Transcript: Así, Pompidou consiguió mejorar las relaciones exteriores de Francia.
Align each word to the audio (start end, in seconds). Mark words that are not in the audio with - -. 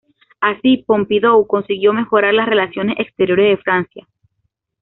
Así, 0.39 0.77
Pompidou 0.77 1.45
consiguió 1.47 1.93
mejorar 1.93 2.33
las 2.33 2.49
relaciones 2.49 2.97
exteriores 2.97 3.55
de 3.55 3.61
Francia. 3.63 4.07